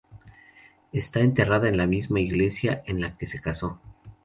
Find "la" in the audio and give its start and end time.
1.77-1.85, 3.01-3.17